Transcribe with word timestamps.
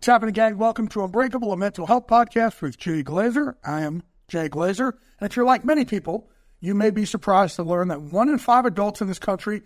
What's 0.00 0.06
happening, 0.06 0.32
gang? 0.32 0.56
Welcome 0.56 0.88
to 0.88 1.04
Unbreakable, 1.04 1.52
a 1.52 1.58
mental 1.58 1.84
health 1.84 2.06
podcast 2.06 2.62
with 2.62 2.78
Jay 2.78 3.02
Glazer. 3.02 3.56
I 3.62 3.82
am 3.82 4.02
Jay 4.28 4.48
Glazer. 4.48 4.94
And 5.20 5.30
if 5.30 5.36
you're 5.36 5.44
like 5.44 5.62
many 5.62 5.84
people, 5.84 6.30
you 6.58 6.74
may 6.74 6.88
be 6.88 7.04
surprised 7.04 7.56
to 7.56 7.62
learn 7.62 7.88
that 7.88 8.00
one 8.00 8.30
in 8.30 8.38
five 8.38 8.64
adults 8.64 9.02
in 9.02 9.08
this 9.08 9.18
country 9.18 9.60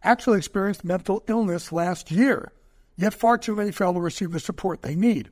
actually 0.00 0.38
experienced 0.38 0.84
mental 0.84 1.24
illness 1.26 1.72
last 1.72 2.12
year, 2.12 2.52
yet 2.94 3.14
far 3.14 3.36
too 3.36 3.56
many 3.56 3.72
fail 3.72 3.92
to 3.92 3.98
receive 3.98 4.30
the 4.30 4.38
support 4.38 4.82
they 4.82 4.94
need. 4.94 5.28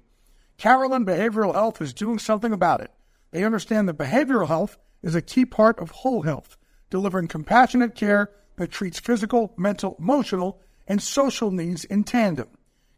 Carelon 0.57 1.07
Behavioral 1.07 1.55
Health 1.55 1.81
is 1.81 1.95
doing 1.95 2.19
something 2.19 2.53
about 2.53 2.81
it. 2.81 2.91
They 3.31 3.45
understand 3.45 3.89
that 3.89 3.97
behavioral 3.97 4.49
health 4.49 4.77
is 5.05 5.15
a 5.15 5.23
key 5.23 5.45
part 5.45 5.79
of 5.79 5.93
whole 5.93 6.23
health, 6.23 6.57
delivering 6.91 7.29
compassionate 7.29 7.95
care 7.95 8.33
that 8.57 8.73
treats 8.73 8.99
physical, 8.99 9.55
mental, 9.57 9.95
emotional, 10.01 10.61
and 10.89 11.01
social 11.01 11.53
needs 11.53 11.85
in 11.85 12.03
tandem. 12.03 12.49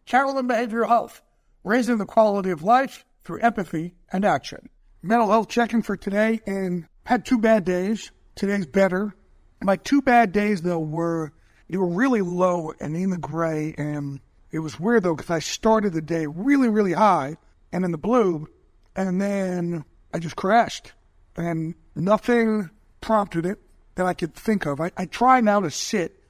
Carelon 0.07 0.49
Behavioral 0.49 0.89
Health, 0.89 1.21
raising 1.65 1.99
the 1.99 2.07
quality 2.07 2.51
of 2.51 2.63
life 2.63 3.05
through 3.23 3.41
empathy 3.41 3.95
and 4.13 4.25
action. 4.25 4.69
Mental 5.03 5.31
health 5.31 5.49
checking 5.49 5.83
for 5.83 5.97
today, 5.97 6.41
and 6.47 6.87
had 7.05 7.25
two 7.25 7.39
bad 7.39 7.65
days. 7.65 8.11
Today's 8.35 8.67
better. 8.67 9.15
My 9.63 9.77
two 9.77 10.03
bad 10.03 10.33
days 10.33 10.63
though 10.63 10.79
were 10.79 11.33
they 11.69 11.77
were 11.77 11.89
really 11.89 12.23
low 12.23 12.73
and 12.81 12.97
in 12.97 13.11
the 13.11 13.19
gray, 13.19 13.75
and 13.77 14.21
it 14.51 14.59
was 14.59 14.81
weird 14.81 15.03
though 15.03 15.15
because 15.15 15.31
I 15.31 15.39
started 15.39 15.93
the 15.93 16.03
day 16.03 16.27
really 16.27 16.69
really 16.69 16.93
high 16.93 17.37
and 17.73 17.85
in 17.85 17.93
the 17.93 17.99
blue, 17.99 18.49
and 18.97 19.21
then 19.21 19.85
I 20.13 20.19
just 20.19 20.37
crashed, 20.37 20.93
and 21.37 21.75
nothing 21.95 22.71
prompted 23.01 23.47
it 23.47 23.59
that 23.95 24.07
I 24.07 24.15
could 24.15 24.35
think 24.35 24.67
of. 24.67 24.81
I, 24.81 24.91
I 24.97 25.07
try 25.07 25.41
now 25.41 25.61
to 25.61 25.71
sit 25.71 26.23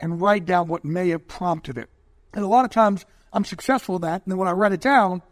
and 0.00 0.20
write 0.20 0.46
down 0.46 0.68
what 0.68 0.84
may 0.84 1.10
have 1.10 1.28
prompted 1.28 1.78
it, 1.78 1.88
and 2.32 2.44
a 2.44 2.48
lot 2.48 2.64
of 2.64 2.70
times 2.70 3.04
I'm 3.32 3.44
successful 3.44 3.96
at 3.96 4.00
that. 4.02 4.22
And 4.24 4.32
then 4.32 4.38
when 4.38 4.48
I 4.48 4.52
write 4.52 4.72
it 4.72 4.80
down, 4.80 5.22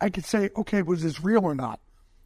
I 0.00 0.10
could 0.10 0.24
say, 0.24 0.50
okay, 0.56 0.82
was 0.82 1.02
this 1.02 1.22
real 1.22 1.44
or 1.44 1.54
not? 1.54 1.80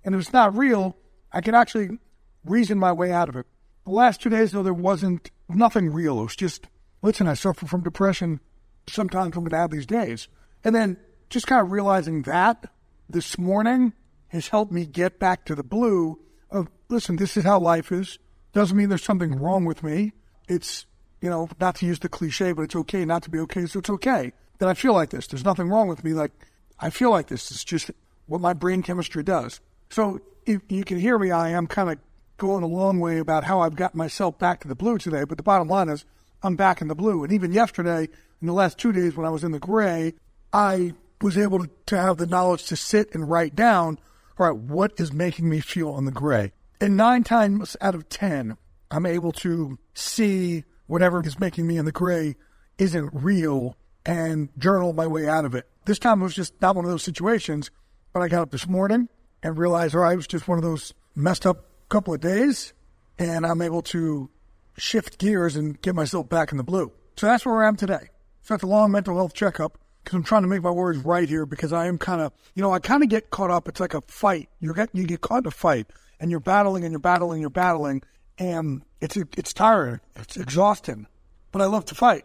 And 0.04 0.14
if 0.14 0.20
it's 0.20 0.32
not 0.32 0.56
real, 0.56 0.96
I 1.32 1.40
can 1.40 1.54
actually 1.54 1.98
reason 2.44 2.78
my 2.78 2.92
way 2.92 3.12
out 3.12 3.28
of 3.28 3.36
it. 3.36 3.46
The 3.84 3.90
last 3.90 4.22
two 4.22 4.30
days, 4.30 4.52
though, 4.52 4.62
there 4.62 4.72
wasn't 4.72 5.30
nothing 5.48 5.92
real. 5.92 6.20
It 6.20 6.24
was 6.24 6.36
just, 6.36 6.68
listen, 7.02 7.26
I 7.26 7.34
suffer 7.34 7.66
from 7.66 7.82
depression. 7.82 8.40
Sometimes 8.88 9.36
I'm 9.36 9.42
going 9.42 9.50
to 9.50 9.56
have 9.56 9.70
these 9.70 9.86
days. 9.86 10.28
And 10.64 10.74
then 10.74 10.96
just 11.28 11.46
kind 11.46 11.60
of 11.60 11.72
realizing 11.72 12.22
that 12.22 12.70
this 13.08 13.36
morning 13.36 13.92
has 14.28 14.48
helped 14.48 14.72
me 14.72 14.86
get 14.86 15.18
back 15.18 15.44
to 15.46 15.54
the 15.54 15.62
blue 15.62 16.20
of, 16.50 16.68
listen, 16.88 17.16
this 17.16 17.36
is 17.36 17.44
how 17.44 17.58
life 17.58 17.92
is. 17.92 18.18
Doesn't 18.52 18.76
mean 18.76 18.88
there's 18.88 19.04
something 19.04 19.36
wrong 19.36 19.64
with 19.64 19.82
me. 19.82 20.12
It's, 20.48 20.86
you 21.20 21.28
know, 21.28 21.48
not 21.60 21.76
to 21.76 21.86
use 21.86 21.98
the 21.98 22.08
cliche, 22.08 22.52
but 22.52 22.62
it's 22.62 22.76
okay 22.76 23.04
not 23.04 23.24
to 23.24 23.30
be 23.30 23.38
okay, 23.40 23.66
so 23.66 23.80
it's 23.80 23.90
okay 23.90 24.32
that 24.58 24.68
I 24.68 24.74
feel 24.74 24.92
like 24.92 25.10
this. 25.10 25.26
There's 25.26 25.44
nothing 25.44 25.68
wrong 25.68 25.88
with 25.88 26.04
me. 26.04 26.12
Like, 26.12 26.32
I 26.78 26.90
feel 26.90 27.10
like 27.10 27.28
this. 27.28 27.50
It's 27.50 27.64
just 27.64 27.90
what 28.26 28.40
my 28.40 28.52
brain 28.52 28.82
chemistry 28.82 29.22
does. 29.22 29.60
So, 29.90 30.20
if 30.44 30.60
you 30.68 30.84
can 30.84 30.98
hear 30.98 31.18
me, 31.18 31.30
I 31.30 31.50
am 31.50 31.66
kind 31.66 31.90
of 31.90 31.98
going 32.36 32.62
a 32.62 32.68
long 32.68 33.00
way 33.00 33.18
about 33.18 33.44
how 33.44 33.60
I've 33.60 33.76
got 33.76 33.94
myself 33.94 34.38
back 34.38 34.60
to 34.60 34.68
the 34.68 34.74
blue 34.74 34.98
today. 34.98 35.24
But 35.24 35.38
the 35.38 35.42
bottom 35.42 35.68
line 35.68 35.88
is, 35.88 36.04
I'm 36.42 36.56
back 36.56 36.80
in 36.80 36.88
the 36.88 36.94
blue. 36.94 37.24
And 37.24 37.32
even 37.32 37.52
yesterday, 37.52 38.08
in 38.40 38.46
the 38.46 38.52
last 38.52 38.78
two 38.78 38.92
days 38.92 39.16
when 39.16 39.26
I 39.26 39.30
was 39.30 39.44
in 39.44 39.52
the 39.52 39.58
gray, 39.58 40.14
I 40.52 40.94
was 41.20 41.38
able 41.38 41.60
to, 41.60 41.70
to 41.86 41.98
have 41.98 42.18
the 42.18 42.26
knowledge 42.26 42.64
to 42.66 42.76
sit 42.76 43.14
and 43.14 43.28
write 43.28 43.56
down, 43.56 43.98
all 44.38 44.46
right, 44.46 44.56
what 44.56 44.92
is 44.98 45.12
making 45.12 45.48
me 45.48 45.60
feel 45.60 45.96
in 45.98 46.04
the 46.04 46.12
gray? 46.12 46.52
And 46.80 46.96
nine 46.96 47.24
times 47.24 47.76
out 47.80 47.94
of 47.94 48.08
10, 48.08 48.56
I'm 48.90 49.06
able 49.06 49.32
to 49.32 49.78
see 49.94 50.64
whatever 50.86 51.24
is 51.24 51.40
making 51.40 51.66
me 51.66 51.78
in 51.78 51.86
the 51.86 51.92
gray 51.92 52.36
isn't 52.78 53.10
real 53.12 53.76
and 54.06 54.48
journal 54.56 54.92
my 54.92 55.06
way 55.06 55.28
out 55.28 55.44
of 55.44 55.54
it. 55.54 55.68
This 55.84 55.98
time 55.98 56.20
it 56.20 56.24
was 56.24 56.34
just 56.34 56.54
not 56.62 56.76
one 56.76 56.84
of 56.84 56.90
those 56.90 57.02
situations, 57.02 57.70
but 58.12 58.22
I 58.22 58.28
got 58.28 58.40
up 58.40 58.50
this 58.50 58.66
morning 58.66 59.08
and 59.42 59.58
realized, 59.58 59.94
all 59.94 60.00
right, 60.00 60.14
it 60.14 60.16
was 60.16 60.26
just 60.26 60.48
one 60.48 60.56
of 60.56 60.64
those 60.64 60.94
messed 61.14 61.44
up 61.44 61.66
couple 61.88 62.14
of 62.14 62.20
days, 62.20 62.72
and 63.18 63.46
I'm 63.46 63.62
able 63.62 63.82
to 63.82 64.28
shift 64.76 65.18
gears 65.18 65.56
and 65.56 65.80
get 65.80 65.94
myself 65.94 66.28
back 66.28 66.50
in 66.50 66.58
the 66.58 66.64
blue. 66.64 66.92
So 67.16 67.26
that's 67.26 67.46
where 67.46 67.62
I 67.64 67.68
am 67.68 67.76
today. 67.76 68.08
So 68.42 68.54
that's 68.54 68.62
a 68.62 68.66
long 68.66 68.90
mental 68.90 69.16
health 69.16 69.34
checkup 69.34 69.78
because 70.02 70.16
I'm 70.16 70.22
trying 70.22 70.42
to 70.42 70.48
make 70.48 70.62
my 70.62 70.70
words 70.70 70.98
right 70.98 71.28
here 71.28 71.46
because 71.46 71.72
I 71.72 71.86
am 71.86 71.98
kind 71.98 72.20
of, 72.20 72.32
you 72.54 72.62
know, 72.62 72.72
I 72.72 72.78
kind 72.78 73.02
of 73.02 73.08
get 73.08 73.30
caught 73.30 73.50
up. 73.50 73.68
It's 73.68 73.80
like 73.80 73.94
a 73.94 74.00
fight. 74.02 74.48
You 74.60 74.74
get 74.74 74.90
you 74.92 75.06
get 75.06 75.20
caught 75.20 75.44
in 75.44 75.46
a 75.46 75.52
fight, 75.52 75.86
and 76.20 76.30
you're 76.30 76.40
battling 76.40 76.84
and 76.84 76.92
you're 76.92 77.00
battling 77.00 77.36
and 77.36 77.40
you're 77.42 77.50
battling, 77.50 78.02
and 78.38 78.82
it's 79.00 79.16
it's 79.16 79.52
tiring, 79.52 80.00
it's 80.16 80.36
exhausting. 80.36 81.06
But 81.52 81.62
I 81.62 81.66
love 81.66 81.84
to 81.86 81.94
fight. 81.94 82.24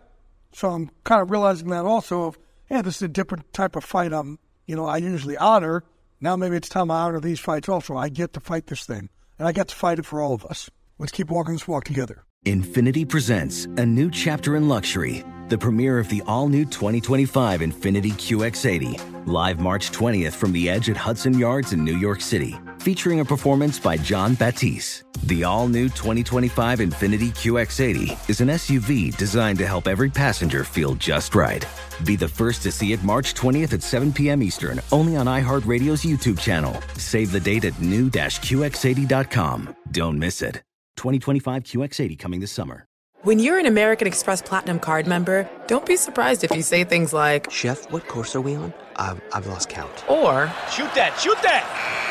So 0.54 0.70
I'm 0.70 0.90
kind 1.04 1.22
of 1.22 1.32
realizing 1.32 1.70
that 1.70 1.86
also 1.86 2.24
of, 2.24 2.40
yeah, 2.70 2.82
this 2.82 2.98
is 2.98 3.04
a 3.04 3.08
different 3.08 3.52
type 3.54 3.76
of 3.76 3.84
fight 3.84 4.14
I'm, 4.14 4.40
you 4.66 4.76
know, 4.76 4.86
I 4.86 4.98
usually 4.98 5.38
honor. 5.38 5.84
Now 6.20 6.36
maybe 6.36 6.56
it's 6.56 6.70
time 6.70 6.92
I 6.92 7.02
honor 7.02 7.20
these 7.20 7.40
fights 7.40 7.70
also. 7.70 7.96
I 7.96 8.10
get 8.10 8.34
to 8.34 8.40
fight 8.40 8.68
this 8.68 8.86
thing, 8.86 9.10
and 9.40 9.48
I 9.48 9.52
get 9.52 9.70
to 9.70 9.76
fight 9.76 10.00
it 10.00 10.06
for 10.06 10.22
all 10.22 10.34
of 10.34 10.46
us. 10.46 10.70
Let's 11.00 11.12
keep 11.12 11.30
walking 11.30 11.54
this 11.54 11.68
walk 11.68 11.86
together. 11.86 12.26
Infiniti 12.46 13.08
presents 13.08 13.66
a 13.78 13.86
new 13.86 14.10
chapter 14.10 14.56
in 14.56 14.68
luxury, 14.68 15.24
the 15.50 15.58
premiere 15.58 16.00
of 16.00 16.10
the 16.10 16.24
all 16.26 16.48
new 16.48 16.66
2025 16.66 17.62
Infiniti 17.62 18.14
QX80, 18.14 19.28
live 19.28 19.60
March 19.60 19.92
20th 19.92 20.34
from 20.34 20.52
the 20.52 20.70
edge 20.70 20.90
at 20.90 20.98
Hudson 20.98 21.38
Yards 21.38 21.72
in 21.74 21.84
New 21.86 21.98
York 21.98 22.20
City, 22.20 22.56
featuring 22.82 23.20
a 23.20 23.26
performance 23.26 23.80
by 23.80 23.96
Jon 23.96 24.34
Batiste. 24.36 25.04
The 25.28 25.44
all 25.44 25.68
new 25.68 25.86
2025 25.90 26.80
Infiniti 26.80 27.30
QX80 27.30 28.30
is 28.30 28.42
an 28.42 28.48
SUV 28.50 29.16
designed 29.18 29.60
to 29.60 29.68
help 29.68 29.88
every 29.88 30.10
passenger 30.10 30.64
feel 30.64 30.96
just 30.96 31.36
right. 31.36 31.64
Be 32.06 32.16
the 32.16 32.28
first 32.28 32.64
to 32.64 32.72
see 32.72 32.92
it 32.94 33.04
March 33.04 33.36
20th 33.36 33.74
at 33.74 33.84
7 33.84 34.12
p.m. 34.12 34.42
Eastern, 34.42 34.82
only 34.92 35.16
on 35.16 35.28
iHeartRadio's 35.28 36.04
YouTube 36.04 36.40
channel. 36.40 36.76
Save 36.98 37.32
the 37.32 37.40
date 37.40 37.66
at 37.66 37.80
new-QX80.com. 37.80 39.76
Don't 39.92 40.18
miss 40.18 40.42
it. 40.42 40.64
2025 40.98 41.64
QX80 41.64 42.18
coming 42.20 42.40
this 42.40 42.52
summer. 42.52 42.86
When 43.24 43.38
you're 43.38 43.60
an 43.60 43.68
American 43.68 44.08
Express 44.08 44.42
Platinum 44.42 44.80
card 44.80 45.06
member, 45.06 45.48
don't 45.68 45.86
be 45.86 45.96
surprised 45.96 46.44
if 46.44 46.50
you 46.56 46.64
say 46.64 46.84
things 46.84 47.14
like, 47.14 47.52
Chef, 47.52 47.92
what 47.92 48.08
course 48.08 48.36
are 48.36 48.42
we 48.42 48.56
on? 48.56 48.74
I've, 48.96 49.22
I've 49.32 49.46
lost 49.46 49.70
count. 49.70 49.92
or, 50.10 50.48
Shoot 50.72 50.92
that, 50.96 51.16
shoot 51.22 51.38
that! 51.44 52.11